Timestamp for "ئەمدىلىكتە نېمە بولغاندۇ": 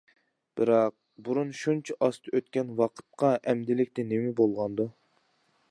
3.53-4.89